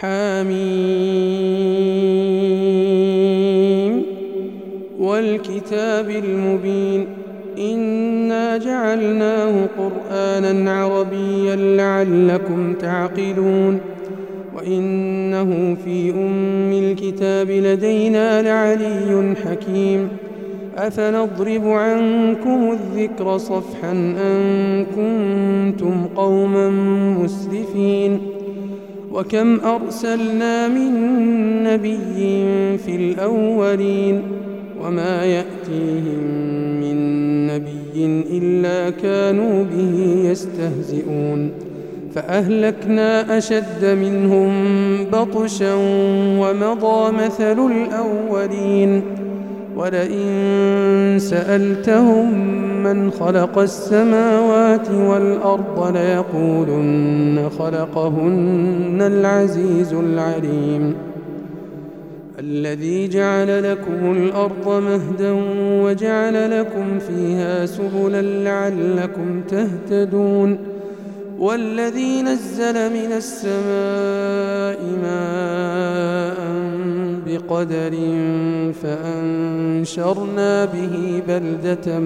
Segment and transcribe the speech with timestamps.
[0.00, 0.56] حميم
[4.98, 7.06] والكتاب المبين
[7.58, 13.80] إنا جعلناه قرآنا عربيا لعلكم تعقلون
[14.56, 20.08] وإنه في أم الكتاب لدينا لعلي حكيم
[20.76, 26.70] أفنضرب عنكم الذكر صفحا أن كنتم قوما
[27.22, 28.35] مسرفين
[29.16, 30.92] وكم أرسلنا من
[31.64, 34.22] نبي في الأولين
[34.82, 36.20] وما يأتيهم
[36.80, 36.96] من
[37.46, 41.50] نبي إلا كانوا به يستهزئون
[42.14, 44.52] فأهلكنا أشد منهم
[45.04, 45.74] بطشا
[46.40, 49.02] ومضى مثل الأولين
[49.76, 52.34] ولئن سألتهم
[52.82, 60.94] من خلق السماوات والأرض ليقولن خلقهن العزيز العليم.
[62.38, 65.32] الذي جعل لكم الأرض مهدا
[65.82, 70.58] وجعل لكم فيها سبلا لعلكم تهتدون.
[71.38, 76.65] والذي نزل من السماء ماء
[77.26, 77.90] بقدر
[78.82, 81.98] فأنشرنا به بلدة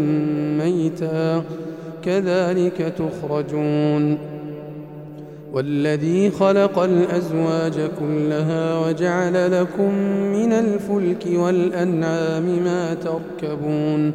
[0.65, 1.43] ميتا.
[2.05, 4.19] كذلك تخرجون.
[5.53, 9.95] والذي خلق الأزواج كلها وجعل لكم
[10.33, 14.13] من الفلك والأنعام ما تركبون.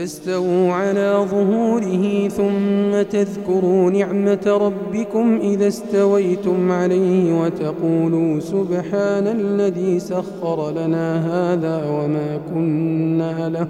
[0.00, 11.08] لتستووا على ظهوره ثم تذكروا نعمة ربكم إذا استويتم عليه وتقولوا سبحان الذي سخر لنا
[11.26, 13.68] هذا وما كنا له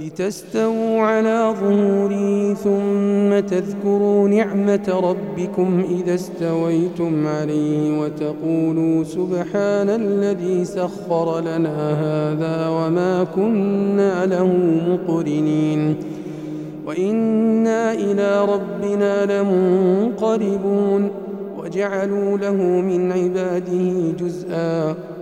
[0.00, 11.90] لتستووا على ظهوره ثم تذكروا نعمة ربكم إذا استويتم عليه وتقولوا سبحان الذي سخر لنا
[11.90, 14.46] هذا وما كنا له
[14.88, 15.96] مقرنين.
[16.86, 21.10] وإنا إلى ربنا لمنقلبون.
[21.58, 24.94] وجعلوا له من عباده جزءا.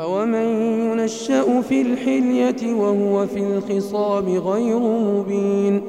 [0.00, 0.46] أومن
[0.90, 5.82] ينشأ في الحلية وهو في الخصام غير مبين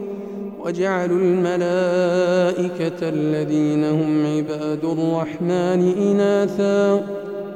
[0.65, 7.03] وجعلوا الملائكة الذين هم عباد الرحمن إناثا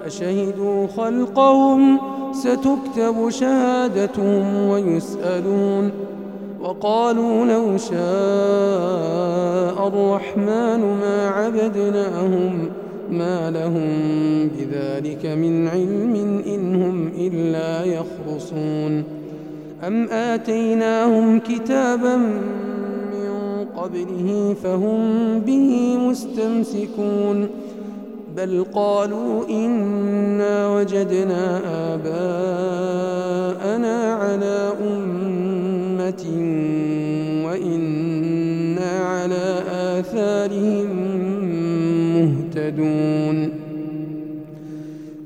[0.06, 2.00] أشهدوا خلقهم
[2.32, 5.92] ستكتب شهادتهم ويسألون
[6.62, 8.02] وقالوا لو شاء
[9.88, 12.70] الرحمن ما عبدناهم
[13.12, 13.90] ما لهم
[14.58, 19.04] بذلك من علم إن هم إلا يخرصون.
[19.88, 27.48] أم آتيناهم كتابا من قبله فهم به مستمسكون.
[28.38, 31.62] بل قالوا إنا وجدنا
[31.94, 33.34] آباءنا
[34.14, 36.24] على أمة
[37.46, 40.81] وإنا على آثارهم
[42.72, 43.52] مهتدون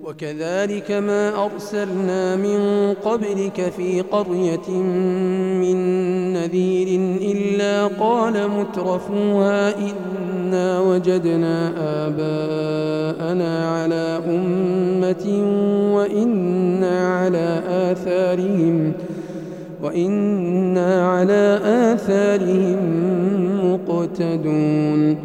[0.03, 4.69] وكذلك ما أرسلنا من قبلك في قرية
[5.61, 5.77] من
[6.33, 11.71] نذير إلا قال مترفوها إنا وجدنا
[12.07, 15.25] آباءنا على أمة
[15.95, 18.93] وإنا على آثارهم
[19.83, 22.79] وإنا على آثارهم
[23.63, 25.24] مقتدون.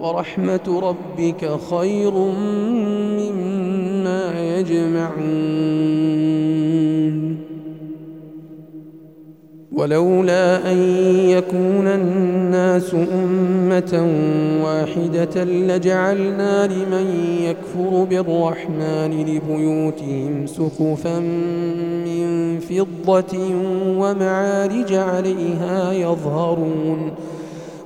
[0.00, 2.12] ورحمة ربك خير
[3.20, 5.76] مما يجمعون.
[9.72, 10.76] ولولا أن
[11.28, 14.08] يكون الناس أمة
[14.64, 17.06] واحدة لجعلنا لمن
[17.40, 21.18] يكفر بالرحمن لبيوتهم سقفا
[22.06, 23.38] من فضة
[23.98, 27.10] ومعارج عليها يظهرون.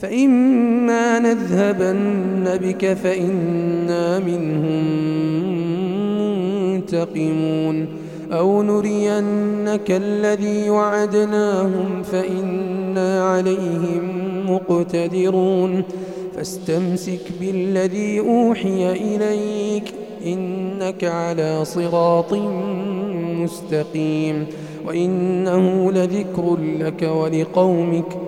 [0.00, 5.08] فإما نذهبن بك فإنا منهم
[6.74, 7.86] منتقمون
[8.32, 14.10] أو نرينك الذي وعدناهم فإنا عليهم
[14.50, 15.82] مقتدرون
[16.36, 19.94] فاستمسك بالذي أوحي إليك
[20.26, 22.34] إنك على صراط
[23.42, 24.46] مستقيم
[24.86, 28.27] وإنه لذكر لك ولقومك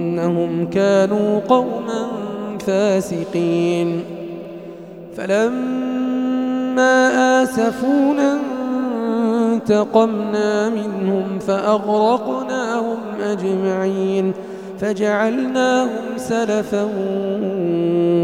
[0.21, 2.07] إنهم كانوا قوما
[2.59, 4.03] فاسقين
[5.17, 6.91] فلما
[7.43, 8.37] آسفونا
[9.53, 14.33] انتقمنا منهم فأغرقناهم أجمعين
[14.79, 16.87] فجعلناهم سلفا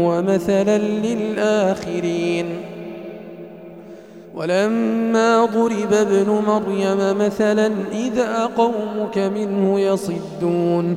[0.02, 2.46] ومثلا للآخرين
[4.34, 10.96] ولما ضرب ابن مريم مثلا إذا قومك منه يصدون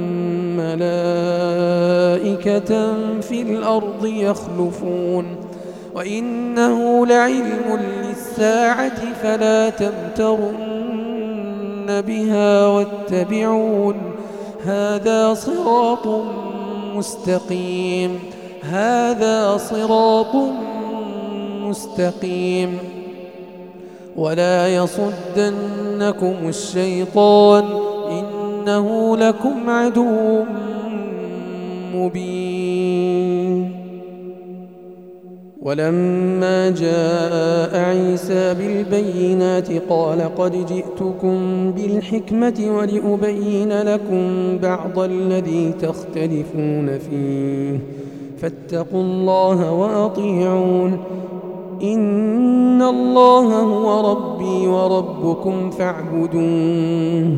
[0.75, 2.69] ملائكة
[3.21, 5.35] في الأرض يخلفون
[5.95, 10.91] وإنه لعلم للساعة فلا تمترن
[12.07, 13.95] بها واتبعون.
[14.65, 16.07] هذا صراط
[16.95, 18.19] مستقيم.
[18.61, 20.35] هذا صراط
[21.61, 22.77] مستقيم.
[24.15, 27.65] ولا يصدنكم الشيطان.
[28.61, 30.43] إنه لكم عدو
[31.95, 33.71] مبين.
[35.61, 47.79] ولما جاء عيسى بالبينات قال قد جئتكم بالحكمة ولأبين لكم بعض الذي تختلفون فيه.
[48.37, 50.97] فاتقوا الله وأطيعون.
[51.83, 57.37] إن الله هو ربي وربكم فاعبدوه.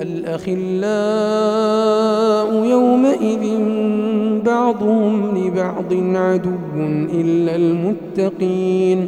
[0.00, 0.54] الأخلاء
[2.64, 3.58] يومئذ
[4.46, 6.50] بعضهم لبعض عدو
[7.14, 9.06] إلا المتقين.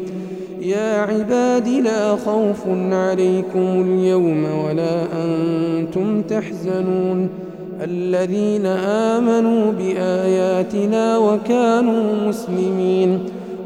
[0.62, 7.28] يا عباد لا خوف عليكم اليوم ولا أنتم تحزنون.
[7.84, 13.18] الذين آمنوا بآياتنا وكانوا مسلمين.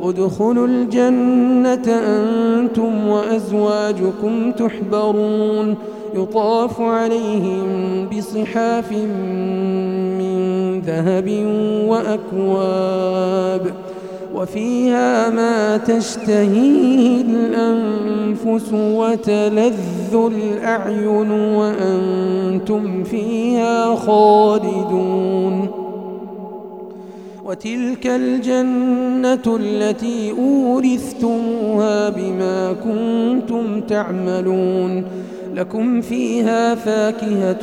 [0.03, 5.75] ادخلوا الجنة أنتم وأزواجكم تحبرون.
[6.15, 7.67] يطاف عليهم
[8.07, 8.93] بصحاف
[10.19, 11.29] من ذهب
[11.89, 13.75] وأكواب
[14.35, 25.69] وفيها ما تشتهيه الأنفس وتلذ الأعين وأنتم فيها خالدون
[27.45, 35.05] وتلك الجنة التي أورثتموها بما كنتم تعملون
[35.55, 37.63] لكم فيها فاكهة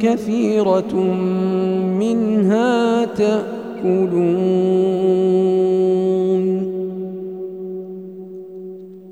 [0.00, 0.94] كثيرة
[1.98, 3.46] منها تأكلون.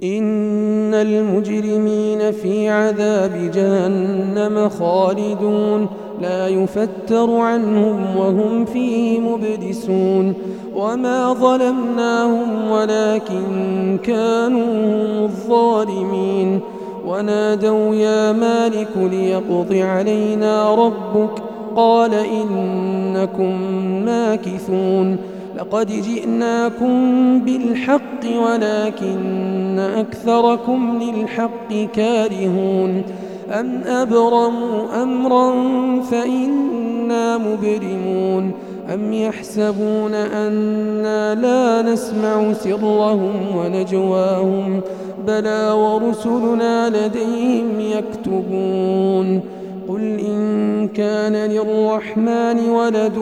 [0.02, 5.86] إن المجرمين في عذاب جهنم خالدون.
[6.22, 10.34] لا يفتر عنهم وهم فيه مبلسون.
[10.76, 16.60] وما ظلمناهم ولكن كانوا الظالمين.
[17.06, 21.42] ونادوا يا مالك ليقض علينا ربك
[21.76, 23.61] قال إنكم
[24.04, 25.16] ماكثون
[25.58, 26.94] لقد جئناكم
[27.40, 33.02] بالحق ولكن أكثركم للحق كارهون
[33.50, 35.52] أم أبرموا أمرا
[36.00, 38.52] فإنا مبرمون
[38.94, 44.80] أم يحسبون أنا لا نسمع سرهم ونجواهم
[45.26, 49.40] بلى ورسلنا لديهم يكتبون.
[49.88, 53.19] قل إن كان للرحمن ولد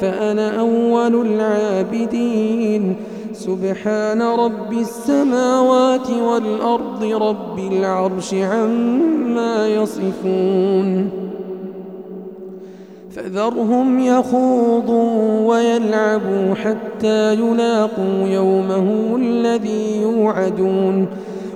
[0.00, 2.96] فأنا أول العابدين.
[3.32, 11.10] سبحان رب السماوات والأرض رب العرش عما يصفون.
[13.10, 21.06] فذرهم يخوضوا ويلعبوا حتى يلاقوا يومه الذي يوعدون.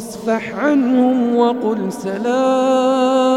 [0.00, 3.30] فاصفح عنهم وقل سلام.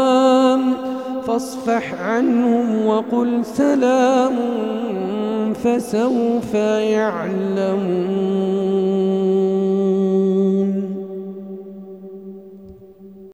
[1.26, 4.32] فاصفح عنهم وقل سلام
[5.64, 8.53] فسوف يعلمون.